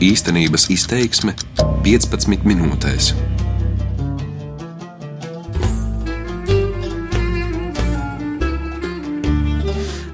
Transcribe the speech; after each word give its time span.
Īstenības 0.00 0.62
izteiksme 0.72 1.34
15 1.84 2.46
minūtēs. 2.48 3.10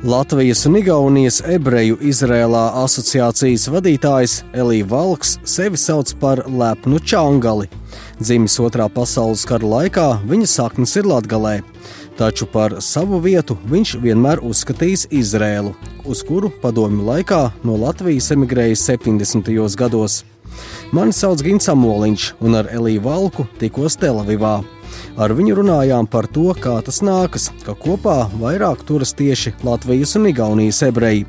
Latvijas 0.03 0.65
un 0.67 0.81
Igaunijas 0.81 1.39
ebreju 1.47 2.01
Izrēlā 2.03 2.65
asociācijas 2.83 3.69
vadītājs 3.71 4.35
Elija 4.59 4.89
Valks 4.91 5.37
sevi 5.47 5.79
sauc 5.79 6.11
par 6.19 6.43
lepnu 6.51 6.99
čangali. 6.99 7.71
Dzimis 8.19 8.59
otrā 8.59 8.89
pasaules 8.91 9.47
kara 9.47 9.71
laikā, 9.71 10.09
viņa 10.27 10.51
saknes 10.51 10.99
ir 10.99 11.07
Latgalē, 11.07 11.61
taču 12.19 12.47
par 12.47 12.79
savu 12.81 13.19
vietu 13.23 13.57
viņš 13.69 13.97
vienmēr 14.03 14.41
uzskatījis 14.45 15.07
Izrēlu, 15.15 15.75
uz 16.05 16.23
kuru 16.27 16.51
padomju 16.63 17.05
laikā 17.07 17.43
no 17.65 17.77
Latvijas 17.81 18.31
emigrējis 18.35 18.87
70. 18.91 19.53
gados. 19.77 20.23
Mani 20.97 21.13
sauc 21.13 21.43
Gins 21.45 21.69
Amoliņš, 21.69 22.31
un 22.41 22.57
ar 22.57 22.71
Eliju 22.73 23.05
Valku 23.05 23.47
tikos 23.61 23.99
Telavivā. 24.01 24.61
Ar 25.17 25.33
viņu 25.33 25.55
runājām 25.57 26.09
par 26.13 26.29
to, 26.29 26.51
kā 26.61 26.75
tas 26.85 27.03
nākas, 27.05 27.49
ka 27.65 27.73
kopā 27.73 28.27
vairāk 28.37 28.83
turas 28.89 29.15
tieši 29.17 29.55
Latvijas 29.65 30.13
un 30.19 30.29
Igaunijas 30.29 30.83
ebreji, 30.85 31.25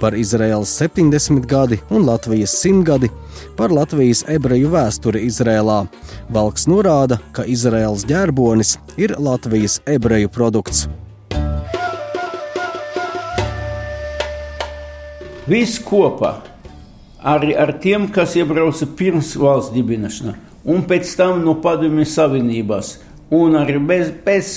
par 0.00 0.14
Izraēlas 0.14 0.76
70 0.78 1.48
gadi 1.50 1.80
un 1.90 2.06
Latvijas 2.06 2.54
100 2.62 2.84
gadi, 2.86 3.10
par 3.58 3.74
Latvijas 3.74 4.22
ebreju 4.30 4.70
vēsturi 4.72 5.24
Izrēlā. 5.26 5.82
Valks 6.30 6.68
norāda, 6.70 7.18
ka 7.34 7.42
Izraēlas 7.42 8.06
ģērbonis 8.06 8.76
ir 8.96 9.16
Latvijas 9.18 9.80
ebreju 9.90 10.30
produkts. 10.30 10.86
Viss 15.50 15.80
kopā, 15.82 16.36
arī 17.18 17.56
ar 17.58 17.74
tiem, 17.82 18.06
kas 18.14 18.36
iebrauca 18.38 18.86
pirms 18.94 19.34
valsts 19.34 19.74
dibināšanas, 19.74 20.38
un 20.62 20.84
pēc 20.86 21.16
tam 21.18 21.42
no 21.42 21.56
padomju 21.58 22.06
savienībās 22.06 22.92
un 23.33 23.57
arī 23.59 23.79
bez, 23.83 24.11
bez 24.25 24.51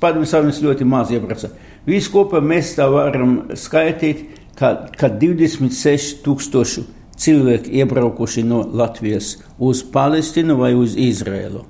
padomju 0.00 0.28
savienības 0.30 0.62
ļoti 0.64 0.88
maz 0.88 1.12
iebrauca. 1.14 1.52
Visu 1.86 2.10
kopā 2.14 2.42
mēs 2.42 2.74
tā 2.78 2.88
varam 2.90 3.38
skaitīt, 3.54 4.24
ka, 4.58 4.88
ka 4.98 5.10
26,000 5.12 6.86
cilvēki 7.16 7.78
iebraukuši 7.80 8.44
no 8.44 8.64
Latvijas 8.66 9.36
uz 9.62 9.84
Palestīnu 9.94 10.58
vai 10.58 10.74
uz 10.76 10.96
Izrēlu. 10.98 11.62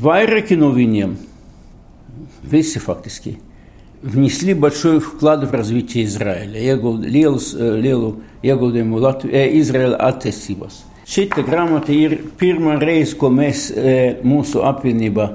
Vairāki 0.00 0.56
no 0.58 0.70
viņiem, 0.74 1.16
visi 2.50 2.80
faktiski, 2.82 3.36
внесли 4.02 4.54
большой 4.54 5.00
вклад 5.00 5.44
в 5.44 5.52
развитие 5.52 6.04
Израиля, 6.04 6.56
lielu, 6.56 7.40
lielu 7.58 8.14
ieguldījumu 8.42 9.00
Izraēla 9.28 9.98
attīstībās. 10.08 10.84
Šī 11.10 11.26
grāmata 11.34 11.92
ir 11.92 12.16
pirmā 12.38 12.78
reize, 12.80 13.16
ko 13.18 13.28
mēs 13.34 13.68
mūsu 14.24 14.62
apvienībā 14.64 15.26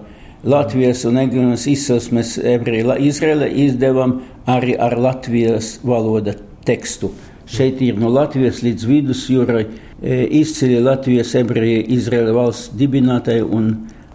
Latvijas 0.45 1.05
un 1.05 1.19
Egenas 1.19 1.67
izcelsmes 1.67 2.39
ebreju 2.39 2.95
Izraela 2.99 3.47
izdevām 3.47 4.21
arī 4.49 4.77
ar 4.81 4.97
Latvijas 4.99 5.79
valoda 5.85 6.35
tekstu. 6.65 7.11
Šeit 7.51 7.83
ir 7.83 7.99
no 8.01 8.09
Latvijas 8.09 8.63
līdz 8.65 8.87
vidusjūrai 8.89 9.65
e, 9.67 10.25
izceļi 10.41 10.81
Latvijas 10.87 11.35
ebreju 11.37 11.83
Izraela 11.97 12.33
valsts 12.37 12.71
dibinātāji 12.79 13.45
un 13.45 13.73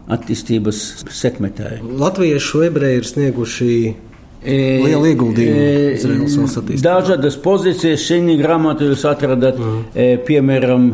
attīstības 0.10 0.82
sekmētāji. 1.14 1.82
Latviešu 2.00 2.64
ebreji 2.70 3.02
ir 3.02 3.10
snieguši 3.10 3.72
e, 3.86 4.60
lielu 4.86 5.12
ieguldījumu 5.12 5.66
e, 5.66 5.90
Izraels 5.98 6.38
valsts 6.40 6.62
attīstībā. 6.62 6.86
Dažādas 6.88 7.38
pozīcijas 7.44 8.08
šajā 8.08 8.40
grāmatā 8.42 8.90
jūs 8.90 9.06
atradat, 9.12 9.60
mm. 9.62 10.24
piemēram, 10.26 10.90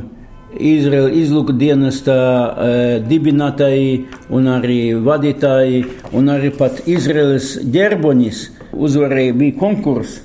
Izraela 0.60 1.12
izlūka 1.16 1.54
dienesta 1.56 2.16
e, 2.16 2.72
dibinātāji 3.08 4.08
un 4.34 4.50
arī 4.52 4.80
vadītāji, 5.00 5.86
un 6.18 6.32
arī 6.34 6.52
pat 6.58 6.84
Izraels 6.92 7.54
ģerbonis 7.72 8.50
uzvarēja, 8.74 9.38
bija 9.38 9.58
konkurss. 9.60 10.22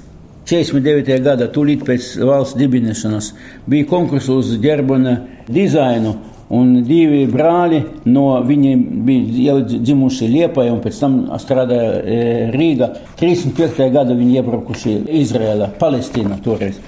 49. 0.46 1.10
gadā, 1.24 1.48
tūlīt 1.50 1.82
pēc 1.86 2.12
valsts 2.22 2.54
dibināšanas, 2.58 3.32
bija 3.66 3.88
konkurss 3.90 4.30
uz 4.30 4.52
ģerbona 4.62 5.16
dizainu, 5.50 6.12
un 6.54 6.84
divi 6.86 7.24
brāļi 7.26 7.80
no 8.06 8.28
viņiem 8.46 8.84
bija 9.06 9.48
jau 9.48 9.56
dzimuši 9.72 10.30
Liepā, 10.30 10.68
un 10.70 10.78
pēc 10.84 11.00
tam 11.02 11.18
strādāja 11.42 11.98
e, 11.98 12.20
Rīgā. 12.54 12.92
35. 13.18 13.90
gadā 13.90 14.14
viņi 14.14 14.38
iebraukuši 14.38 14.96
Izrēlā, 15.22 15.72
Palestīnā 15.82 16.38
toreiz. 16.46 16.78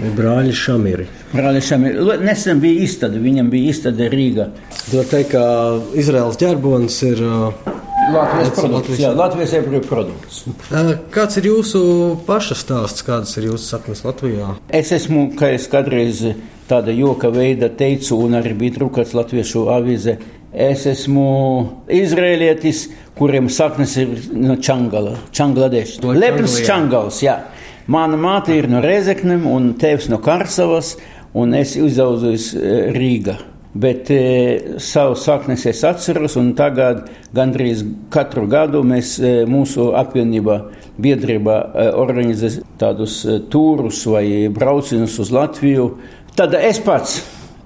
Brāļi 0.00 0.54
Šamiri. 0.56 1.06
Brāļi 1.32 1.62
Šamiri. 1.66 2.06
Nesen 2.24 2.60
bija 2.62 2.86
izstāde, 2.86 3.20
viņam 3.22 3.50
bija 3.52 3.72
izstāde 3.74 4.08
Rīgā. 4.12 4.48
Var 4.92 5.08
teikt, 5.10 5.34
ka 5.34 5.44
Izraels 5.98 6.38
ģerbonis 6.40 6.96
ir 7.10 7.20
uh, 7.26 7.66
Latvijas 8.12 8.54
produkts. 8.56 8.72
Latvijas, 8.72 9.02
jā, 9.02 9.12
Latvijas 9.18 9.54
ebreju 9.60 9.84
produkts. 9.86 10.40
Uh, 10.72 10.94
kāds 11.14 11.38
ir 11.38 11.50
jūsu 11.52 11.82
paša 12.26 12.58
stāsts, 12.58 13.04
kādas 13.06 13.36
ir 13.38 13.50
jūsu 13.52 13.68
saknes 13.68 14.02
Latvijā? 14.06 14.54
Es 14.72 14.92
esmu, 14.96 15.28
kā 15.38 15.52
es 15.58 15.68
kādreiz 15.72 16.24
tāda 16.70 16.94
joka 16.96 17.30
veida 17.32 17.68
teicu, 17.68 18.16
un 18.24 18.38
arī 18.40 18.56
bija 18.58 18.78
drukāts 18.80 19.12
latviešu 19.16 19.66
avīze. 19.74 20.16
Es 20.52 20.84
esmu 20.88 21.28
izrēlietis, 21.88 22.86
kuriem 23.16 23.48
saknes 23.52 23.94
ir 24.00 24.16
no 24.36 24.58
Čangala, 24.60 25.14
Čangladeša. 25.32 26.12
Lepns 26.12 26.58
Čangals, 26.66 27.22
jā. 27.24 27.38
Mana 27.86 28.18
māte 28.18 28.54
ir 28.54 28.68
no 28.70 28.82
Rezeknēm 28.82 29.46
un 29.50 29.72
tēvs 29.80 30.06
no 30.12 30.20
Karsavas, 30.22 30.94
un 31.34 31.56
es 31.58 31.74
izaudzos 31.80 32.52
eh, 32.54 32.92
Rīgā. 32.94 33.38
Bet 33.72 34.10
e, 34.12 34.76
savu 34.84 35.14
saknes 35.16 35.64
es 35.66 35.78
atceros, 35.88 36.34
un 36.36 36.50
tagad 36.52 37.06
gandrīz 37.32 37.80
katru 38.12 38.44
gadu 38.44 38.82
mēs 38.84 39.14
e, 39.16 39.30
mūsu 39.48 39.94
apvienībā, 39.96 40.58
biedrībā 41.00 41.54
e, 41.56 41.86
organizē 41.96 42.50
tādus 42.80 43.22
e, 43.24 43.38
tūrus 43.48 44.02
vai 44.12 44.26
braucienus 44.52 45.16
uz 45.24 45.32
Latviju. 45.32 45.88
Tad 46.36 46.52
es 46.60 46.82
pats 46.84 47.22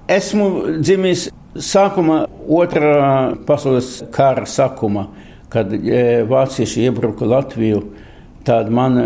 esmu 0.07 0.79
dzimis 0.79 1.27
sākuma 1.59 2.23
otrā 2.47 3.35
pasaules 3.43 3.97
kara 4.15 4.47
sākuma, 4.47 5.09
kad 5.51 5.75
e, 5.75 6.23
vācieši 6.23 6.87
iebruka 6.87 7.27
Latviju 7.27 7.83
tad 8.47 8.71
man 8.73 8.99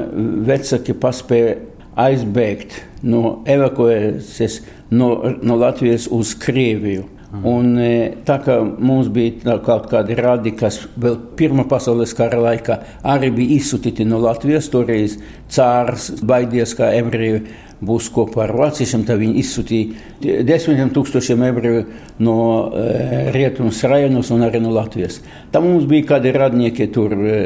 vecāki 0.45 0.93
paspēja 0.97 1.57
aizbēgt 1.99 2.77
no 3.03 3.41
evakuēties 3.49 4.59
no, 4.93 5.15
no 5.41 5.57
Latvijas 5.57 6.07
uz 6.11 6.35
Krieviju. 6.39 7.07
Mhm. 7.31 7.43
Un, 7.47 7.67
e, 7.79 7.91
tā 8.27 8.41
kā 8.43 8.57
mums 8.59 9.07
bija 9.07 9.55
kaut 9.63 9.87
kādi 9.91 10.17
radi, 10.19 10.51
kas 10.51 10.81
vēl 10.99 11.15
Pirmā 11.39 11.63
pasaules 11.69 12.11
kara 12.13 12.41
laikā 12.43 12.75
arī 13.07 13.29
bija 13.37 13.55
izsūtīti 13.55 14.03
no 14.05 14.19
Latvijas, 14.19 14.67
toreiz 14.73 15.15
cārs 15.49 16.09
baidījās, 16.27 16.75
ka 16.75 16.91
ebreji 16.97 17.45
būs 17.81 18.11
kopā 18.13 18.43
ar 18.43 18.53
vāciešiem, 18.59 19.05
tad 19.07 19.21
viņi 19.23 19.39
izsūtīja 19.41 20.43
desmitiem 20.45 20.91
tūkstošiem 20.93 21.47
ebreju 21.47 21.85
no 22.19 22.37
e, 22.67 23.31
rietumus 23.33 23.79
rajonos 23.87 24.29
un 24.35 24.43
arī 24.45 24.59
no 24.61 24.75
Latvijas. 24.75 25.21
Tā 25.55 25.63
mums 25.63 25.87
bija 25.89 26.11
kādi 26.11 26.35
radnieki 26.35 26.91
tur 26.91 27.15
e, 27.15 27.41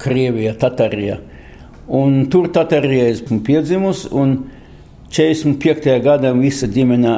Krievijā, 0.00 0.56
Tatārijā. 0.58 1.20
Un 1.90 2.26
tur 2.30 2.46
Tatārijā 2.54 3.08
esmu 3.10 3.40
piedzimis, 3.42 4.04
un 4.14 4.36
45. 5.10 5.96
gadā 6.04 6.30
visa 6.38 6.68
ģimene 6.70 7.16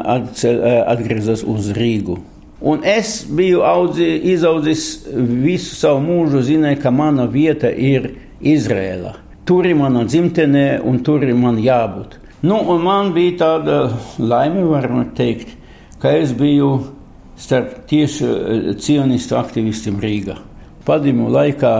atgriezās 0.88 1.43
uz 1.44 1.69
Rīgu. 1.77 2.16
Un 2.62 2.84
es 2.87 3.25
biju 3.28 3.65
audzi, 3.66 4.06
izaudzis 4.32 5.03
visu 5.12 5.75
savu 5.77 6.00
mūžu, 6.06 6.41
zināju, 6.47 6.78
ka 6.81 6.93
mana 6.94 7.27
vieta 7.28 7.69
ir 7.69 8.15
Izrēla. 8.41 9.16
Tur 9.44 9.66
ir 9.66 9.77
mana 9.77 10.06
dzimtene, 10.06 10.81
un 10.87 11.03
tur 11.05 11.27
ir 11.27 11.34
man 11.37 11.59
jābūt. 11.61 12.16
Nu, 12.47 12.62
man 12.78 13.12
bija 13.15 13.37
tāda 13.43 13.81
laime, 14.19 14.65
varam 14.71 15.05
teikt, 15.19 15.52
ka 16.00 16.14
es 16.17 16.32
biju 16.38 16.70
starp 17.38 17.82
tieši 17.91 18.79
cionistu 18.81 19.37
aktivistiem 19.38 19.99
Rīgā. 20.02 20.38
Padomu 20.87 21.29
laikā 21.35 21.75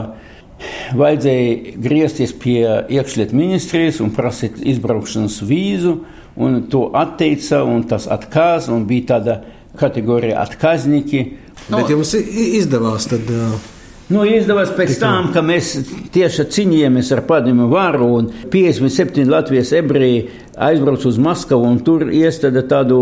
vajadzēja 0.97 1.75
griezties 1.83 2.33
pie 2.39 2.61
iekšlietu 2.93 3.37
ministrijas 3.37 4.01
un 4.03 4.13
prasīt 4.15 4.61
izbraukšanas 4.61 5.41
vīzu, 5.47 5.97
un 6.35 6.63
to 6.71 6.87
atteica, 6.97 7.63
un 7.67 7.85
tas 7.89 8.07
atkāz, 8.11 8.69
un 8.73 8.87
bija 8.89 9.13
tāda 9.13 9.37
kategorija 9.79 10.41
atkāzniki. 10.45 11.27
Bet 11.69 11.93
jums 11.93 12.15
izdevās 12.17 13.09
tad. 13.11 13.29
Uh 13.29 13.72
Nu, 14.11 14.25
izdevās 14.27 14.73
pēc 14.75 14.97
tam, 14.99 15.29
ka 15.31 15.39
mēs 15.45 15.77
tieši 16.11 16.43
cīnījāmies 16.51 17.11
ar 17.15 17.21
padomu 17.27 17.69
varu, 17.71 18.09
un 18.17 18.25
57 18.51 19.29
Latvijas 19.31 19.71
ebreji 19.77 20.25
aizbrauca 20.59 21.07
uz 21.07 21.19
Maskavu, 21.23 21.69
un 21.71 21.79
tur 21.87 22.09
iestāda 22.11 22.65
tādu 22.67 22.97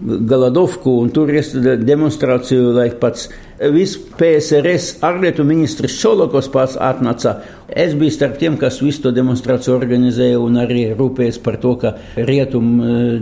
Galadovku, 0.00 0.96
un 1.04 1.12
tur 1.14 1.30
iestāda 1.30 1.76
demonstrāciju, 1.78 2.72
lai 2.74 2.88
pats 2.98 3.28
viss 3.70 4.00
PSRS 4.18 5.04
ārlietu 5.06 5.44
ministrs 5.46 5.94
Šolokos 6.00 6.50
pats 6.50 6.74
atnāca. 6.82 7.36
Es 7.68 7.94
biju 7.94 8.16
starp 8.16 8.40
tiem, 8.40 8.56
kas 8.58 8.80
visu 8.82 9.04
to 9.04 9.14
demonstrāciju 9.14 9.76
organizēja, 9.76 10.40
un 10.42 10.58
arī 10.58 10.88
rūpējos 10.98 11.38
par 11.44 11.60
to, 11.62 11.76
ka 11.78 11.94
rietum 12.16 12.72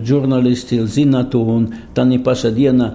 žurnālisti 0.01 0.81
zinātu, 0.89 1.45
un 1.45 1.69
tā 1.93 2.09
paša 2.25 2.55
diena 2.57 2.95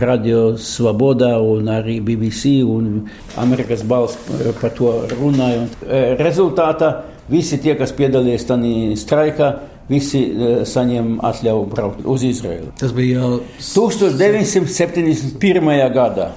Radio 0.00 0.56
Svoboda 0.58 1.38
un 1.40 1.68
arī 1.70 2.00
BBC 2.04 2.62
un 2.66 3.08
Amerikas 3.38 3.82
balss 3.86 4.18
par 4.60 4.70
to 4.76 5.06
runāja. 5.14 5.60
Un 5.62 5.68
e, 5.86 5.88
rezultātā 6.20 6.88
visi 7.30 7.58
tie, 7.62 7.74
kas 7.78 7.92
piedalījās 7.96 8.44
tajā 8.48 8.96
straikā, 8.98 9.48
visi 9.88 10.24
e, 10.26 10.64
saņem 10.66 11.20
atļauju 11.24 11.66
braukt 11.70 12.04
uz 12.04 12.22
Izraelu. 12.26 12.72
Tas 12.80 12.92
bija 12.96 13.20
jau 13.20 13.40
1971. 13.60 15.92
gadā. 15.94 16.28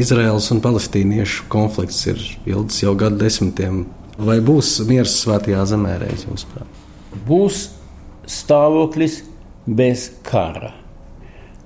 Izraels 0.00 0.50
un 0.50 0.60
palestīniešu 0.64 1.44
konflikts 1.52 2.06
ir 2.08 2.18
ilgs 2.48 2.82
jau 2.82 2.94
gadu 2.98 3.16
desmitiem. 3.20 3.86
Vai 4.18 4.40
būs 4.42 4.80
miers 4.88 5.22
svētajā 5.24 5.64
zemē 5.68 5.98
reiz, 6.02 6.24
jūsuprāt? 6.26 6.66
Būs 7.26 7.68
stāvoklis 8.30 9.22
bez 9.66 10.10
kara. 10.26 10.72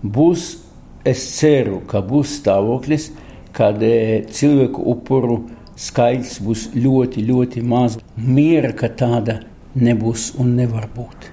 Būs 0.02 0.67
es 1.10 1.24
ceru, 1.38 1.80
ka 1.88 2.02
būs 2.04 2.38
stāvoklis, 2.40 3.10
kad 3.56 3.82
e, 3.82 4.24
cilvēku 4.30 4.84
upuru 4.92 5.38
skaits 5.78 6.38
būs 6.44 6.68
ļoti, 6.74 7.24
ļoti 7.28 7.62
maz. 7.66 7.98
Miera, 8.16 8.74
ka 8.76 8.90
tāda 8.90 9.40
nebūs 9.78 10.32
un 10.38 10.54
nevar 10.58 10.88
būt. 10.94 11.30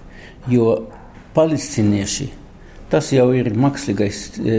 Jo 0.51 0.85
palestīnieši 1.35 2.29
tas 2.89 3.09
jau 3.11 3.31
ir 3.35 3.51
mākslīgais 3.57 4.19
e, 4.39 4.57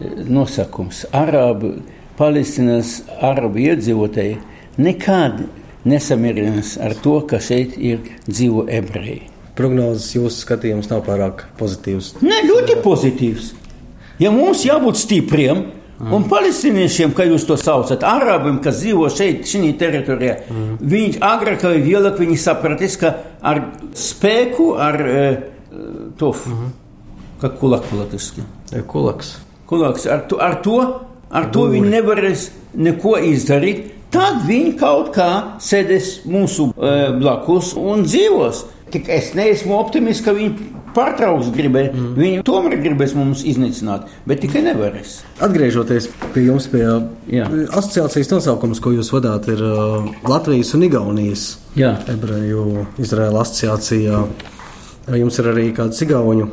e 0.00 0.10
nosakums. 0.30 1.04
Arabu, 1.16 1.74
Palestīnas 2.16 3.02
arabu 3.20 3.60
iedzīvotāji 3.60 4.38
nekad 4.80 5.42
nesamierinās 5.84 6.76
ar 6.80 6.94
to, 7.04 7.18
ka 7.28 7.40
šeit 7.42 7.74
ir 7.76 8.00
dzīvo 8.24 8.64
ebreji. 8.72 9.26
Prognozes 9.56 10.14
jūsu 10.14 10.46
skatījums 10.46 10.88
nav 10.88 11.02
pārāk 11.04 11.44
pozitīvs. 11.60 12.14
Nē, 12.24 12.42
ļoti 12.48 12.78
pozitīvs. 12.84 13.52
Ja 14.22 14.30
mums 14.32 14.64
jābūt 14.64 14.96
stipriem, 15.00 15.62
mm. 15.98 16.12
un 16.16 16.26
palestīniešiem, 16.30 17.12
kā 17.16 17.26
jūs 17.28 17.44
to 17.48 17.58
saucat, 17.60 18.04
arabiem, 18.06 18.60
kas 18.64 18.80
dzīvo 18.80 19.08
šeit, 19.12 19.44
šī 19.48 19.72
teritorijā, 19.80 20.36
mm. 20.48 20.76
viņi 20.80 21.20
agrāk 21.24 21.66
vai 21.66 21.80
vēlāk 21.84 22.22
sapratīs, 22.40 22.96
ka 23.00 23.12
ar 23.44 23.62
spēku, 23.96 24.70
ar 24.80 25.00
uh, 25.04 25.26
to, 26.16 26.32
mm. 26.32 26.70
kā 27.42 27.52
kulak 27.60 27.90
latviski. 27.92 28.46
Kulaks. 28.88 29.36
Kulaks. 29.66 30.06
Ar 30.06 30.24
to, 30.30 30.40
ar 30.40 30.56
to, 30.64 30.78
ar 31.30 31.50
to 31.52 31.66
viņi 31.72 31.92
nevarēs 31.98 32.48
neko 32.76 33.18
izdarīt. 33.32 33.92
Tad 34.14 34.44
viņi 34.46 34.76
kaut 34.80 35.10
kā 35.16 35.28
sēdēs 35.60 36.22
mūsu 36.30 36.70
uh, 36.70 37.10
blakus 37.18 37.74
un 37.76 38.06
dzīvos. 38.06 38.64
Tik 38.94 39.10
es 39.12 39.32
neesmu 39.36 39.74
optimists, 39.76 40.24
ka 40.24 40.32
viņi 40.32 40.75
pārtrauks 40.96 41.50
gribēt. 41.54 41.94
Mm. 41.94 42.14
Viņi 42.18 42.44
tomēr 42.46 42.78
gribēs 42.82 43.14
mums 43.16 43.44
iznīcināt, 43.46 44.08
bet 44.28 44.42
tikai 44.44 44.64
nevarēs. 44.66 45.18
Atgriežoties 45.44 46.08
pie 46.34 46.46
jums, 46.48 46.68
pie 46.72 46.84
Jā. 47.32 47.48
asociācijas 47.76 48.32
nosaukums, 48.32 48.80
ko 48.82 48.94
jūs 48.96 49.12
vadāt, 49.14 49.50
ir 49.52 49.62
uh, 49.62 50.08
Latvijas 50.28 50.74
un 50.78 50.86
Igaunijas 50.88 51.48
ebreju 51.76 52.86
Izraēla 53.02 53.44
asociācijā. 53.44 54.22
Jums 55.16 55.36
ir 55.38 55.52
arī 55.52 55.68
kāds 55.76 56.00
igauņu 56.02 56.48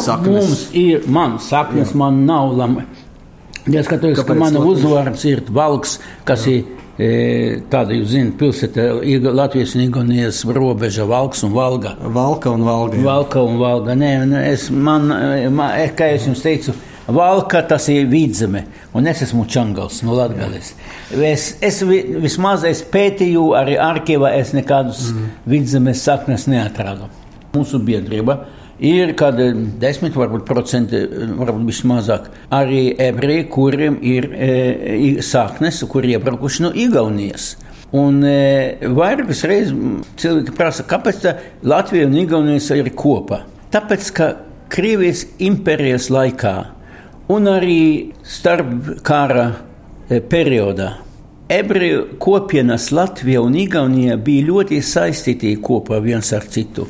saknes? 0.00 0.46
Mums 0.46 0.62
ir, 0.76 1.04
man 1.12 1.36
saknes, 1.42 1.92
Jā. 1.92 2.00
man 2.00 2.24
nav 2.28 2.54
lama. 2.56 2.86
Ja 3.66 3.82
skatos, 3.82 4.22
ka 4.22 4.34
mana 4.38 4.62
uzvārds 4.62 5.24
ir 5.26 5.42
valks, 5.50 5.98
kas 6.28 6.46
Jā. 6.46 6.60
ir 6.60 6.75
tāda, 6.96 7.92
jūs 7.92 8.08
zināt, 8.14 8.36
pilsēta 8.40 8.86
Latvijas 9.28 9.74
un 9.76 9.84
Igaunijas 9.84 10.40
robeža 10.48 11.04
Valks 11.08 11.44
un 11.44 11.52
Valga. 11.52 11.92
Valka 12.00 12.52
un 12.56 12.64
Valga. 12.64 12.96
Jā. 12.96 13.04
Valka 13.04 13.42
un 13.44 13.58
Valga. 13.60 13.96
Nē, 13.98 14.12
es, 14.48 14.70
man, 14.70 15.10
man, 15.52 15.74
e, 15.76 15.90
kā 15.96 16.08
es 16.14 16.24
jums 16.28 16.40
teicu, 16.44 16.72
Valka 17.06 17.60
tas 17.68 17.84
ir 17.92 18.08
vidzeme, 18.10 18.64
un 18.96 19.06
es 19.06 19.20
esmu 19.22 19.44
Čangals 19.46 20.00
no 20.02 20.16
Latgales. 20.16 20.72
Es, 21.12 21.52
es 21.62 21.82
vismaz 21.86 22.64
es 22.66 22.80
pētīju 22.82 23.52
arī 23.60 23.76
arkīvā, 23.78 24.32
es 24.40 24.50
nekādus 24.56 25.12
mm. 25.12 25.28
vidzemes 25.52 26.02
saknes 26.02 26.48
neatradu. 26.50 27.06
Mūsu 27.54 27.78
biedrība 27.84 28.40
ir 28.82 29.12
kādi 29.18 29.50
desmit, 29.80 30.16
varbūt 30.16 30.44
procenti, 30.48 31.00
varbūt 31.38 31.68
vismazāk, 31.68 32.30
arī 32.54 32.90
ebreji, 33.00 33.46
kuriem 33.52 33.98
ir 34.04 34.28
e, 34.32 34.50
saknes, 35.24 35.82
kuri 35.90 36.16
iebraukuši 36.16 36.66
no 36.66 36.72
Igaunijas. 36.76 37.54
Un 37.96 38.20
e, 38.26 38.76
vairākas 38.82 39.44
reizes 39.48 39.72
cilvēki 40.20 40.56
prasa, 40.56 40.84
kāpēc 40.88 41.28
Latvija 41.64 42.08
un 42.08 42.18
Igaunija 42.20 42.80
ir 42.80 42.92
kopā. 42.96 43.44
Tāpēc, 43.72 44.10
ka 44.16 44.32
Krievijas 44.72 45.22
impērijas 45.38 46.10
laikā 46.10 46.54
un 47.30 47.46
arī 47.48 48.12
starp 48.26 48.96
kara 49.06 49.52
periodā 50.26 50.96
ebreju 51.48 52.06
kopienas 52.18 52.90
Latvija 52.92 53.40
un 53.42 53.54
Igaunija 53.54 54.16
bija 54.18 54.46
ļoti 54.48 54.80
saistīti 54.82 55.54
kopā 55.62 56.00
viens 56.02 56.32
ar 56.34 56.46
citu. 56.50 56.88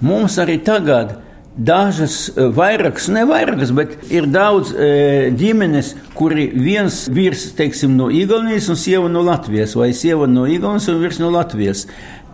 Mums 0.00 0.38
arī 0.40 0.58
tagad 0.64 1.12
ir 1.12 1.27
Dažas 1.58 2.28
e, 2.30 2.44
vairākas, 2.54 3.08
ne 3.10 3.24
vairākas, 3.26 3.72
bet 3.74 3.96
ir 4.14 4.28
daudz 4.30 4.70
e, 4.78 5.32
ģimenes, 5.34 5.90
kuri 6.14 6.44
viens 6.54 7.00
vīrs, 7.10 7.48
teiksim, 7.58 7.96
no 7.98 8.06
Igaunijas 8.14 8.68
un 8.70 8.78
sieva 8.78 9.10
no 9.10 9.24
Latvijas, 9.26 9.74
vai 9.74 9.90
sieva 9.90 10.28
no 10.30 10.46
Igaunijas 10.46 10.86
un 10.92 11.02
vīrs 11.02 11.18
no 11.18 11.32
Latvijas. 11.34 11.88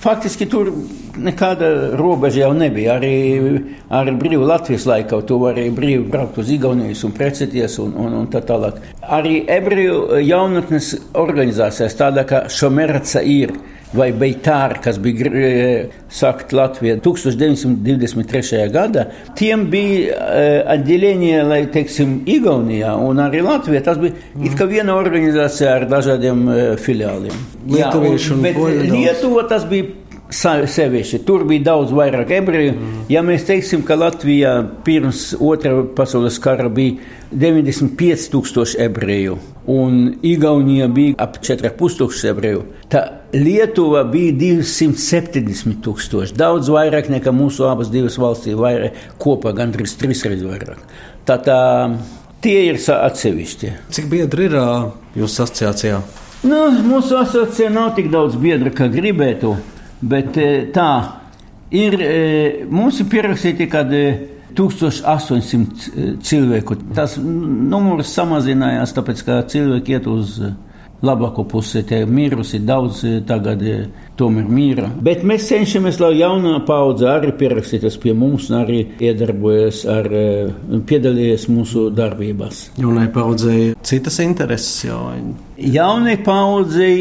Faktiski 0.05 0.45
tur 0.51 0.69
nekāda 1.17 1.95
robeža 1.97 2.43
jau 2.43 2.53
nebija. 2.53 2.99
Arī, 2.99 3.15
arī 3.89 4.13
brīvā 4.21 4.51
Latvijas 4.51 4.85
laikā 4.91 5.23
tu 5.25 5.39
vari 5.41 5.71
brīvi 5.73 6.05
braukt 6.13 6.43
uz 6.43 6.51
Igaunijas 6.53 7.07
un 7.09 7.15
precēties 7.17 7.79
un, 7.81 7.95
un, 7.97 8.19
un 8.21 8.27
tā 8.29 8.45
tālāk. 8.45 8.83
Arī 9.09 9.39
ebreju 9.57 10.19
jaunatnes 10.21 10.91
organizācijās 11.17 11.97
tāda 11.97 12.27
kā 12.29 12.45
Šomerca 12.53 13.25
ir 13.25 13.57
vai 13.95 14.09
Beitāra, 14.17 14.79
kas 14.83 14.99
bija 15.03 15.31
e, 15.31 15.49
sakt 16.11 16.55
Latvijā 16.57 16.97
1923. 17.03 18.63
gada, 18.75 19.07
tiem 19.39 19.67
bija 19.73 20.15
e, 20.15 20.47
atdēlenie, 20.77 21.37
lai 21.47 21.61
teiksim, 21.75 22.21
Igaunijā 22.31 22.95
un 23.01 23.23
arī 23.25 23.43
Latvijā. 23.45 23.83
Tas 23.85 24.01
bija 24.03 24.15
mm. 24.15 24.47
it 24.49 24.57
kā 24.59 24.69
viena 24.71 24.97
organizācija 24.99 25.77
ar 25.81 25.89
dažādiem 25.91 26.47
e, 26.49 26.63
filiāliem. 26.81 27.45
Lietuvieši 27.75 28.33
un, 28.35 28.41
un 28.43 28.59
Poļi. 28.59 28.89
Lietuva 28.95 29.47
tas 29.51 29.67
bija 29.69 30.04
sevišķi. 30.35 31.21
Tur 31.27 31.45
bija 31.49 31.71
daudz 31.71 31.93
vairāk 31.95 32.33
ebreju. 32.39 32.75
Mm. 32.75 33.03
Ja 33.13 33.23
mēs 33.27 33.47
teiksim, 33.49 33.85
ka 33.87 33.97
Latvijā 33.99 34.55
pirms 34.87 35.33
otrā 35.39 35.83
pasaules 35.97 36.39
kara 36.43 36.69
bija 36.73 36.99
95,000 37.35 38.79
ebreju, 38.85 39.39
un 39.71 40.15
Igaunija 40.23 40.89
bija 40.89 41.15
ap 41.19 41.39
4,5 41.43 42.29
ebreju, 42.31 42.65
tad 42.93 43.25
Lietuva 43.35 44.05
bija 44.07 44.33
270,000. 44.39 46.35
Daudz 46.39 46.71
vairāk 46.71 47.11
nekā 47.11 47.33
mūsu 47.35 47.67
abas 47.67 47.91
divas 47.91 48.19
valstis, 48.21 48.55
vairāk 48.55 49.17
kopā 49.19 49.55
gandrīz 49.57 49.97
trīs 49.99 50.23
reizes 50.27 50.47
vairāk. 50.47 50.79
Tā, 51.27 51.41
tā, 51.43 51.59
tie 52.45 52.61
ir 52.69 52.79
atsevišķi. 52.79 53.73
Cik 53.97 54.11
biedri 54.13 54.47
ir 54.51 54.59
jūsu 55.19 55.47
asociācijā? 55.49 56.03
Nu, 56.45 56.69
mūsu 56.85 57.17
asociācijā 57.17 57.71
nav 57.73 57.95
tik 57.97 58.13
daudz 58.13 58.37
biedru, 58.39 58.71
kā 58.77 58.87
gribētu. 58.93 59.57
Bet 60.11 60.37
e, 60.37 60.49
tā 60.75 60.91
ir. 61.75 61.99
E, 62.01 62.13
mums 62.71 63.01
ir 63.01 63.11
pierakstīti, 63.13 63.69
kad 63.73 63.93
1800 64.55 66.21
cilvēku. 66.23 66.77
Tas 66.95 67.17
numurs 67.19 68.13
samazinājās, 68.15 68.95
tāpēc 68.97 69.25
ka 69.27 69.41
cilvēki 69.51 69.97
iet 69.97 70.07
uz 70.11 70.39
labāko 71.05 71.45
pusi. 71.49 71.83
Tie 71.87 72.05
mirusi 72.07 72.61
daudz 72.65 73.03
tagad 73.29 73.63
tomēr 74.19 74.47
mīra. 74.49 74.89
Bet 75.05 75.25
mēs 75.27 75.49
cenšamies, 75.51 75.99
lai 76.03 76.15
jaunā 76.21 76.61
paudze 76.69 77.09
arī 77.11 77.35
pierakstītos 77.39 77.99
pie 78.03 78.15
mums 78.17 78.51
arī 78.55 78.81
iedarbojas 79.03 79.85
ar, 79.91 80.09
piedalījies 80.89 81.49
mūsu 81.53 81.89
darbībās. 81.95 82.69
Jaunai 82.81 83.09
paudzei 83.15 83.75
citas 83.85 84.21
intereses 84.25 84.85
jau. 84.87 85.03
Jaunai 85.59 86.17
paudzei 86.25 86.97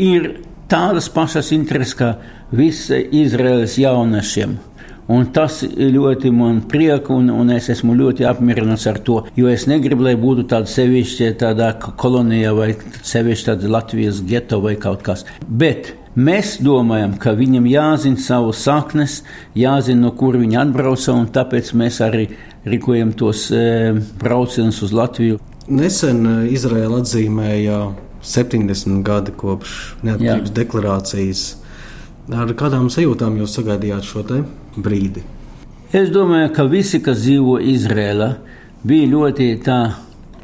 ir 0.00 0.32
tādas 0.70 1.08
pašas 1.12 1.52
intereses 1.56 1.96
kā 1.98 2.12
visi 2.52 3.00
Izraels 3.22 3.78
jauniešiem. 3.80 4.58
Un 5.12 5.26
tas 5.34 5.58
ļoti 5.66 6.30
man 6.30 6.60
prieka, 6.70 7.10
un, 7.12 7.26
un 7.34 7.50
es 7.52 7.66
esmu 7.72 7.96
ļoti 7.98 8.26
apmierināts 8.28 8.86
ar 8.86 9.00
to. 9.02 9.18
Jo 9.36 9.50
es 9.50 9.66
negribu, 9.68 10.06
lai 10.06 10.14
būtu 10.20 10.46
tāda 10.52 10.70
sevišķa 10.70 11.32
tādā 11.40 11.72
kolonijā 11.80 12.52
vai 12.56 12.70
sevišķi 12.78 13.48
tāda 13.50 13.72
Latvijas 13.74 14.22
geto 14.28 14.60
vai 14.62 14.76
kaut 14.80 15.02
kas. 15.04 15.26
Bet 15.48 15.90
mēs 16.14 16.54
domājam, 16.62 17.16
ka 17.18 17.34
viņam 17.36 17.66
jāzina 17.66 18.22
savu 18.22 18.54
saknes, 18.54 19.20
jāzina, 19.58 20.06
no 20.06 20.14
kur 20.16 20.38
viņi 20.38 20.60
atbrauca, 20.62 21.16
un 21.18 21.28
tāpēc 21.34 21.74
mēs 21.82 21.98
arī 22.06 22.28
rīkojam 22.68 23.12
tos 23.18 23.48
e, 23.50 23.92
braucienus 24.22 24.80
uz 24.86 24.94
Latviju. 24.94 25.42
Nesen 25.72 26.22
e, 26.22 26.38
Izraela 26.54 27.02
atzīmēja 27.02 27.82
70 28.22 29.02
gadi 29.06 29.34
kopš 29.36 29.96
neatkarības 30.06 30.54
deklarācijas. 30.54 31.44
Ar 32.32 32.52
kādām 32.54 32.88
sajūtām 32.92 33.36
jūs 33.40 33.56
sagaidījāt 33.58 34.06
šo 34.06 34.22
brīdi? 34.78 35.24
Es 35.92 36.08
domāju, 36.08 36.52
ka 36.56 36.64
visi, 36.64 37.02
kas 37.04 37.20
dzīvo 37.20 37.58
Izrēlā, 37.60 38.30
bija 38.86 39.10
ļoti 39.10 39.48
tā 39.66 39.78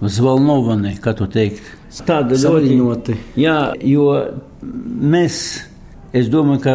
zvalnovani, 0.02 0.98
kā 1.00 1.14
to 1.16 1.26
teikt. 1.30 1.62
Tāda 2.04 2.36
ļoti. 2.36 3.16
Jā, 3.40 3.72
jo 3.80 4.10
mēs, 4.60 5.38
es 6.12 6.28
domāju, 6.28 6.60
ka 6.66 6.74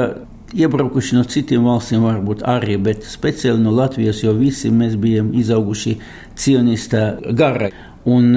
iebraukuši 0.53 1.17
no 1.17 1.23
citiem 1.29 1.67
valstīm 1.67 2.03
varbūt 2.05 2.43
arī, 2.49 2.79
bet 2.81 3.05
speciāli 3.09 3.61
no 3.61 3.73
Latvijas, 3.73 4.23
jo 4.23 4.33
visi 4.37 4.71
mēs 4.73 4.97
bijām 5.01 5.31
izauguši 5.37 5.97
cionista 6.39 7.13
gara. 7.29 7.69
Un 8.09 8.33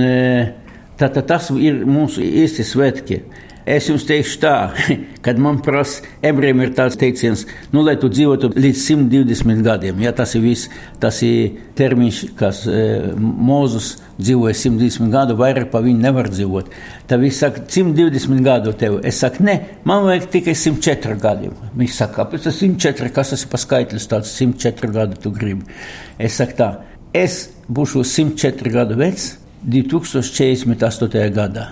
tātad 1.00 1.26
tas 1.28 1.50
ir 1.54 1.84
mūsu 1.88 2.24
īsti 2.24 2.66
svētki. 2.66 3.20
Es 3.66 3.88
jums 3.90 4.04
teikšu 4.06 4.36
tā, 4.38 4.52
kad 5.26 5.40
man 5.42 5.56
prasa, 5.58 6.04
ebrejiem 6.22 6.60
ir 6.62 6.70
tāds 6.76 6.94
teiciens, 7.00 7.42
nu, 7.72 7.80
lai 7.82 7.96
tu 7.98 8.06
dzīvotu 8.06 8.52
līdz 8.54 8.82
120 8.94 9.64
gadiem. 9.66 10.02
Ja, 10.04 10.12
tas 10.14 10.36
ir 10.38 10.44
viss, 10.44 10.68
tas 11.02 11.18
ir 11.26 11.56
termiņš, 11.74 12.20
kas 12.38 12.60
e, 12.70 12.84
Mozus 13.18 13.96
dzīvoja 14.20 14.54
120 14.54 15.10
gadu, 15.10 15.34
vairāk 15.40 15.72
pa 15.72 15.80
viņu 15.82 15.98
nevar 15.98 16.30
dzīvot. 16.30 16.70
Tad 17.10 17.24
viņš 17.24 17.40
saka, 17.40 17.64
120 17.74 18.44
gadu 18.46 18.74
tev. 18.78 19.00
Es 19.02 19.18
saku, 19.24 19.42
ne, 19.48 19.56
man 19.88 20.06
vajag 20.06 20.28
tikai 20.36 20.54
104 20.60 21.16
gadi. 21.24 21.50
Viņš 21.74 21.96
saka, 21.96 22.20
kāpēc 22.20 22.46
tas 22.46 22.60
104, 22.62 23.10
kas 23.18 23.34
tas 23.34 23.42
ir 23.42 23.50
pa 23.50 23.60
skaitlis 23.64 24.06
tāds 24.12 24.30
104 24.38 24.92
gadu 24.94 25.18
tu 25.26 25.34
gribi? 25.34 25.66
Es 26.22 26.38
saku 26.38 26.54
tā, 26.62 26.70
es 27.10 27.48
būšu 27.66 28.06
104 28.06 28.74
gadu 28.78 29.00
vecs 29.02 29.32
2048. 29.66 31.26
gadā 31.34 31.66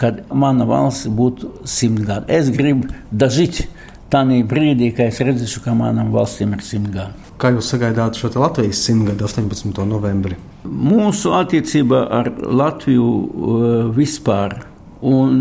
kad 0.00 0.20
mana 0.34 0.66
valsts 0.68 1.08
būtu 1.08 1.50
simt 1.68 2.02
gadi. 2.06 2.32
Es 2.34 2.50
gribu 2.54 2.90
dažīt 3.14 3.64
tādā 4.12 4.40
brīdī, 4.48 4.90
kad 4.96 5.12
es 5.12 5.20
redzēšu, 5.24 5.62
ka 5.64 5.74
manam 5.78 6.12
valstīm 6.14 6.54
ir 6.56 6.64
simt 6.66 6.90
gadi. 6.94 7.32
Kā 7.40 7.50
jūs 7.54 7.72
sagaidāt 7.72 8.18
šo 8.18 8.30
Latvijas 8.38 8.82
simtgadu 8.86 9.26
18. 9.26 9.80
novembrī? 9.90 10.38
Mūsu 10.64 11.34
attiecība 11.34 12.04
ar 12.20 12.30
Latviju 12.38 13.08
uh, 13.08 13.72
vispār 13.94 14.60
un 15.04 15.40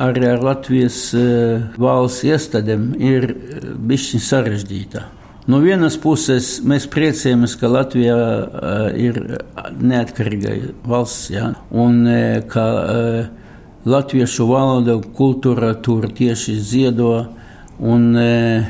arī 0.00 0.24
ar 0.32 0.46
Latvijas 0.46 1.02
uh, 1.16 1.66
valsts 1.80 2.24
iestādēm 2.28 2.94
ir 2.96 3.28
uh, 3.28 3.68
bišķiņ 3.76 4.24
sarežģīta. 4.28 5.04
No 5.50 5.58
vienas 5.58 5.96
puses 5.98 6.60
mēs 6.62 6.86
priecājamies, 6.86 7.56
ka 7.58 7.66
Latvija 7.66 8.16
uh, 8.16 8.88
ir 8.94 9.18
neatkarīga 9.82 10.54
valsts, 10.86 11.30
ja? 11.34 11.48
un 11.70 12.04
uh, 12.06 12.42
ka 12.46 12.66
uh, 12.78 13.42
latviešu 13.84 14.46
valoda, 14.46 14.96
kultūra 15.16 15.74
tur 15.82 16.06
tieši 16.14 16.54
ziedo, 16.62 17.26
un 17.82 18.16
e, 18.16 18.62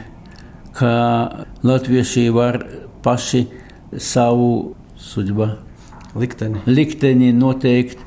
ka 0.72 0.92
latvieši 1.62 2.30
var 2.32 2.66
paši 3.04 3.46
savu 3.98 4.74
sudžbu 4.96 5.48
likteni. 6.16 6.58
likteni 6.66 7.32
noteikt 7.32 7.98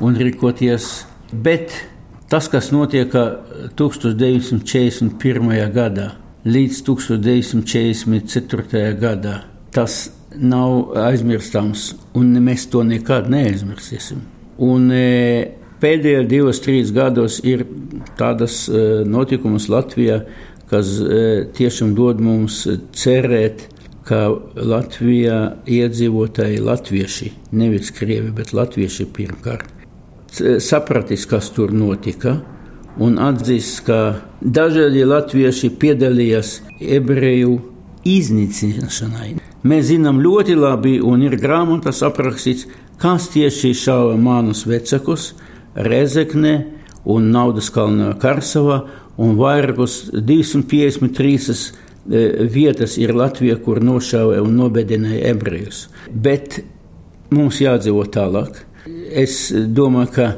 un 0.00 0.14
rīkoties. 0.14 1.06
Bet 1.32 1.72
tas, 2.30 2.48
kas 2.48 2.70
notiek 2.70 3.12
1941. 3.74 5.72
gadā 5.74 6.21
līdz 6.44 6.82
1944. 6.86 8.98
gadā, 8.98 9.42
tas 9.74 10.10
nav 10.34 10.92
aizmirstams, 10.98 11.94
un 12.18 12.32
mēs 12.42 12.66
to 12.72 12.82
nekad 12.86 13.30
neaizmirsīsim. 13.32 14.18
Un, 14.62 14.90
e, 14.94 15.48
pēdējos 15.82 16.28
divos, 16.30 16.60
trīs 16.64 16.92
gados 16.94 17.40
ir 17.44 17.66
tādas 18.18 18.68
e, 18.68 19.04
notikumus 19.08 19.68
Latvijā, 19.72 20.22
kas 20.70 20.86
e, 21.00 21.04
tiešām 21.56 21.94
dod 21.98 22.20
mums 22.24 22.68
cerēt, 22.96 23.58
ka 24.02 24.28
Latvijā 24.56 25.62
iedzīvotāji 25.70 26.58
latvieši, 26.58 27.32
nevis 27.54 27.90
krievi, 27.94 28.30
bet 28.34 28.52
latvieši 28.56 29.06
pirmkārt, 29.14 29.68
sapratīs, 30.64 31.26
kas 31.30 31.50
tur 31.54 31.70
notika, 31.76 32.40
un 33.00 33.18
atzīst, 33.22 33.84
ka 33.86 33.98
dažādi 34.40 35.04
latvieši 35.08 35.70
piedalījās 35.80 36.58
ebreju 36.80 37.58
iznīcināšanai. 38.08 39.36
Mēs 39.62 39.88
zinām 39.92 40.18
ļoti 40.22 40.56
labi, 40.58 40.96
un 40.98 41.22
ir 41.22 41.38
grāmatās 41.40 42.02
aprakstīts, 42.06 42.66
kas 42.98 43.28
tieši 43.32 43.72
šāva 43.78 44.18
manus 44.18 44.66
vecākus, 44.66 45.32
Rezekne 45.72 46.56
un 47.08 47.30
Naudas 47.32 47.70
kalnā 47.72 48.10
Karsavā, 48.20 48.82
un 49.16 49.38
vairākus 49.38 50.10
253 50.12 51.38
e, 52.12 52.20
vietas 52.52 52.98
ir 53.00 53.14
Latvija, 53.16 53.56
kur 53.56 53.80
nošāva 53.80 54.42
un 54.44 54.58
nobedināja 54.60 55.32
ebrejus. 55.32 55.86
Bet 56.12 56.60
mums 57.32 57.62
jādzīvo 57.62 58.04
tālāk. 58.12 58.64
Es 59.08 59.48
domāju, 59.52 60.12
ka 60.12 60.28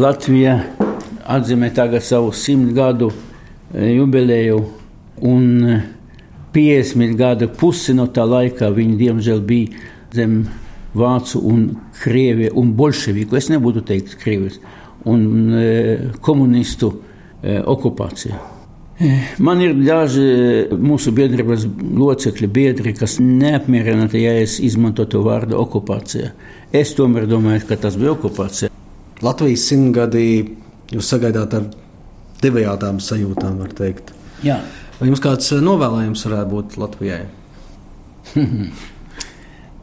Latvija 0.00 0.62
atzīmē 1.24 1.70
tagad 1.74 2.04
savu 2.04 2.32
simt 2.36 2.72
gadu 2.76 3.10
e, 3.10 3.92
jubileju, 3.94 4.60
un 5.26 5.46
50 6.54 7.16
gadu 7.18 7.48
pusi 7.58 7.94
no 7.94 8.08
tā 8.10 8.24
laika 8.26 8.70
viņi 8.74 8.98
diemžēl 8.98 9.42
bija 9.46 9.88
zem 10.14 10.42
vācu 10.96 11.42
un 11.46 11.66
krievi 12.00 12.50
un 12.56 12.72
bolševiku, 12.76 13.38
es 13.38 13.50
nebūtu 13.52 13.84
teikt 13.86 14.16
krievis, 14.22 14.58
un 15.10 15.52
e, 15.54 15.66
komunistu 16.24 16.90
e, 17.42 17.60
okupācija. 17.60 18.40
E, 19.00 19.10
man 19.40 19.62
ir 19.64 19.76
daži 19.78 20.24
mūsu 20.76 21.14
biedrības 21.16 21.68
locekļi, 21.80 22.50
biedri, 22.52 22.94
kas 22.98 23.18
neapmierināti, 23.22 24.24
ja 24.24 24.34
es 24.42 24.58
izmantotu 24.60 25.22
vārdu 25.24 25.60
okupācija. 25.60 26.34
Es 26.72 26.92
tomēr 26.98 27.28
domāju, 27.30 27.64
ka 27.68 27.78
tas 27.80 27.96
bija 28.00 28.12
okupācija. 28.16 28.74
Latvijas 29.24 29.64
simtgadī 29.70 30.26
jūs 30.94 31.10
sagaidāt 31.12 31.54
ar 31.56 31.66
divējādām 32.42 33.00
sajūtām, 33.02 33.58
var 33.62 33.74
teikt. 33.76 34.14
Jā. 34.46 34.60
Vai 34.98 35.08
jums 35.08 35.22
kāds 35.24 35.52
novēlējums 35.64 36.24
varētu 36.26 36.54
būt 36.54 36.78
Latvijai? 36.80 37.24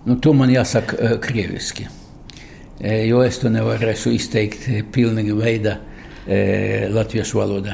Nu, 0.07 0.15
to 0.23 0.31
man 0.31 0.47
jāsaka 0.47 0.95
uh, 0.95 1.13
krieviski, 1.19 1.83
e, 2.79 2.91
jo 3.09 3.17
es 3.25 3.41
to 3.41 3.49
nevarēšu 3.51 4.13
izteikt 4.15 4.69
pilnīgi 4.95 5.33
veidā 5.35 5.73
e, 6.23 6.87
latviešu 6.95 7.41
valodā. 7.41 7.73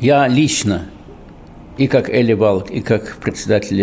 Я 0.00 0.26
лично, 0.26 0.86
и 1.76 1.86
как 1.86 2.08
Эли 2.08 2.32
Валк, 2.32 2.70
и 2.70 2.80
как 2.80 3.18
председатель, 3.20 3.76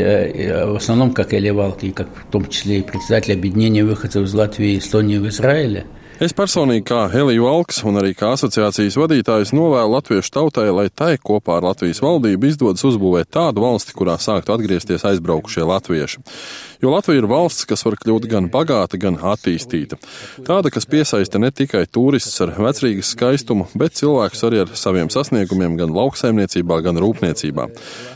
в 0.73 0.75
основном 0.75 1.13
как 1.13 1.35
Эли 1.35 1.51
Валк, 1.51 1.83
и 1.83 1.91
как 1.91 2.07
в 2.15 2.31
том 2.31 2.47
числе 2.47 2.79
и 2.79 2.81
председатель 2.81 3.33
объединения 3.33 3.83
выходцев 3.83 4.25
из 4.25 4.33
Латвии 4.33 4.73
и 4.73 4.79
Эстонии 4.79 5.19
в 5.19 5.27
Израиле– 5.27 5.85
Es 6.21 6.35
personīgi, 6.37 6.83
kā 6.85 7.07
Helija 7.09 7.41
Valks 7.41 7.79
un 7.89 7.95
arī 7.97 8.11
kā 8.13 8.27
asociācijas 8.35 8.93
vadītājs, 9.01 9.55
novēlu 9.57 9.95
latviešu 9.95 10.29
tautai, 10.35 10.67
lai 10.69 10.83
tai 10.93 11.15
kopā 11.17 11.55
ar 11.57 11.65
Latvijas 11.71 11.97
valdību 12.05 12.45
izdodas 12.45 12.85
uzbūvēt 12.85 13.31
tādu 13.33 13.63
valsti, 13.63 13.95
kurā 13.97 14.19
sāktu 14.21 14.53
atgriezties 14.53 15.01
aizbraukušie 15.09 15.65
latvieši. 15.65 16.21
Jo 16.85 16.93
Latvija 16.93 17.23
ir 17.23 17.29
valsts, 17.31 17.65
kas 17.65 17.81
var 17.87 17.97
kļūt 18.03 18.29
gan 18.29 18.51
bagāta, 18.53 19.01
gan 19.01 19.17
attīstīta. 19.17 19.97
Tāda, 20.45 20.69
kas 20.69 20.85
piesaista 20.85 21.41
ne 21.41 21.49
tikai 21.49 21.87
turistus 21.89 22.37
ar 22.45 22.53
vecrīgas 22.69 23.15
skaistumu, 23.15 23.71
bet 23.73 23.97
cilvēkus 23.97 24.45
arī 24.45 24.61
ar 24.61 24.77
saviem 24.77 25.09
sasniegumiem 25.09 25.73
gan 25.81 25.97
lauksaimniecībā, 25.97 26.83
gan 26.85 27.01
rūpniecībā. 27.01 27.65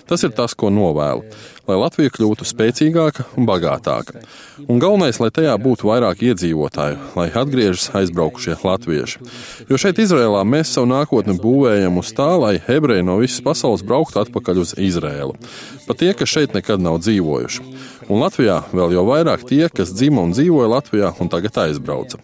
Tas 0.05 0.29
ir 0.29 0.37
tas, 0.37 0.53
ko 0.53 0.69
novēlu 0.69 1.25
lai 1.65 1.77
Latvija 1.79 2.13
kļūtu 2.13 2.45
spēcīgāka 2.47 3.25
un 3.37 3.47
bagātāka. 3.49 4.21
Un 4.65 4.79
galvenais, 4.81 5.19
lai 5.21 5.31
tajā 5.33 5.55
būtu 5.61 5.89
vairāk 5.89 6.21
iedzīvotāju, 6.29 6.99
lai 7.17 7.27
atgriežas 7.33 7.89
aizbraukušie 7.97 8.57
latvieši. 8.63 9.21
Jo 9.69 9.79
šeit, 9.81 9.99
Izrēlā, 10.03 10.43
mēs 10.47 10.73
savu 10.75 10.89
nākotni 10.93 11.37
būvējam 11.41 11.99
uz 12.01 12.13
tā, 12.15 12.29
lai 12.39 12.55
ebreji 12.59 13.05
no 13.07 13.17
visas 13.21 13.43
pasaules 13.45 13.85
brauktu 13.85 14.21
atpakaļ 14.21 14.61
uz 14.61 14.75
Izrēlu. 14.77 15.37
Pat 15.85 16.01
tie, 16.01 16.13
kas 16.17 16.31
šeit 16.31 16.55
nekad 16.57 16.81
nav 16.81 17.01
dzīvojuši. 17.03 17.65
Un 18.08 18.22
Latvijā 18.24 18.62
vēl 18.72 18.96
jau 18.96 19.04
vairāk 19.06 19.44
tie, 19.48 19.68
kas 19.68 19.92
dzima 19.94 20.24
un 20.24 20.32
dzīvoja 20.34 20.70
Latvijā 20.70 21.12
un 21.20 21.30
tagad 21.30 21.58
aizbrauca. 21.64 22.18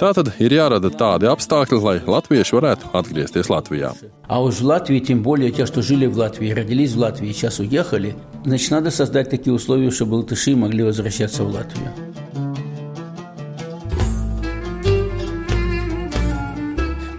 Tā 0.00 0.12
tad 0.16 0.32
ir 0.38 0.56
jārada 0.56 0.90
tādi 0.90 1.28
apstākļi, 1.30 1.82
lai 1.84 1.96
latvieši 2.06 2.58
varētu 2.58 2.94
atgriezties 2.98 3.52
Latvijā. 3.52 3.94
А 4.28 4.42
уж 4.42 4.60
в 4.60 4.64
Латвии, 4.64 5.00
тем 5.00 5.22
более 5.22 5.50
те, 5.50 5.64
что 5.64 5.80
жили 5.80 6.06
в 6.06 6.18
Латвии, 6.18 6.50
родились 6.50 6.92
в 6.92 6.98
Латвии, 6.98 7.32
сейчас 7.32 7.60
уехали, 7.60 8.14
Значит, 8.44 8.70
надо 8.70 8.90
создать 8.90 9.30
такие 9.30 9.52
условия, 9.52 9.90
чтобы 9.90 10.14
латыши 10.14 10.56
могли 10.56 10.82
возвращаться 10.82 11.44
в 11.44 11.52
Латвию. 11.52 11.90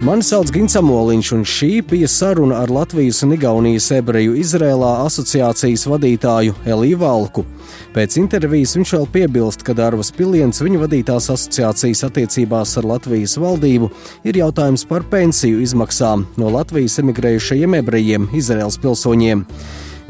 Mani 0.00 0.24
sauc 0.24 0.48
Gins 0.48 0.72
Amoliņš, 0.80 1.30
un 1.36 1.42
šī 1.44 1.82
bija 1.84 2.08
saruna 2.08 2.62
ar 2.64 2.70
Latvijas 2.72 3.20
un 3.22 3.34
Igaunijas 3.36 3.90
ebreju 3.92 4.32
Izrēlā 4.40 4.94
asociācijas 5.04 5.84
vadītāju 5.92 6.54
Eliju 6.64 6.98
Valku. 7.02 7.44
Pēc 7.95 8.17
intervijas 8.19 8.73
viņš 8.75 8.91
vēl 8.91 9.05
piebilst, 9.07 9.61
ka 9.63 9.71
Dārvas 9.71 10.09
Piliens 10.11 10.57
viņa 10.59 10.81
vadītās 10.81 11.29
asociācijas 11.31 12.01
attiecībās 12.03 12.73
ar 12.81 12.87
Latvijas 12.89 13.37
valdību 13.39 13.87
ir 14.27 14.39
jautājums 14.41 14.83
par 14.89 15.05
pensiju 15.07 15.61
izmaksām 15.63 16.25
no 16.35 16.51
Latvijas 16.51 16.99
emigrējušajiem 16.99 17.77
ebrejiem, 17.79 18.27
Izraels 18.35 18.75
pilsoņiem. 18.83 19.45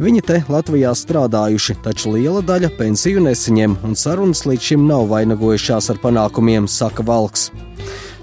Viņi 0.02 0.24
te 0.26 0.40
Latvijā 0.50 0.96
strādājuši, 0.98 1.78
taču 1.86 2.16
liela 2.16 2.42
daļa 2.42 2.74
pensiju 2.80 3.22
nesaņem, 3.28 3.78
un 3.86 3.94
sarunas 3.94 4.42
līdz 4.50 4.72
šim 4.72 4.90
nav 4.90 5.06
vainagojušās 5.14 5.94
ar 5.94 6.02
panākumiem, 6.02 6.66
saka 6.66 7.06
Valks. 7.06 7.52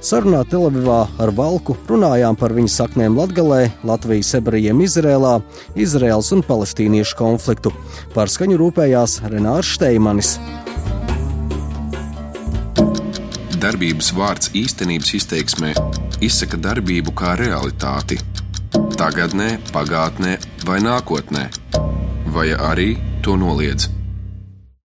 Sarunā 0.02 0.40
Telavivā 0.50 1.04
ar 1.22 1.30
Valku 1.30 1.76
runājām 1.86 2.34
par 2.34 2.50
viņa 2.56 2.72
saknēm 2.74 3.14
Latgalē, 3.14 3.68
Latvijas 3.86 4.32
ebrejiem 4.34 4.82
Izrēlā, 4.82 5.36
Izraels 5.78 6.32
un 6.34 6.42
palestīniešu 6.42 7.14
konfliktu. 7.20 7.70
Par 8.10 8.26
skaņu 8.32 8.58
rūpējās 8.58 9.20
Renārs 9.30 9.70
Šteimanis. 9.76 10.34
Darbības 13.62 14.10
vārds 14.18 14.50
īstenības 14.58 15.14
izteiksmē 15.20 15.70
izsaka 16.18 16.58
darbību 16.58 17.14
kā 17.14 17.36
realitāti. 17.38 18.18
Tagatnē, 18.98 19.54
pagātnē 19.70 20.36
vai 20.66 20.82
nākotnē, 20.82 21.46
vai 22.34 22.50
arī 22.58 22.96
to 23.22 23.38
noliedz. 23.38 24.01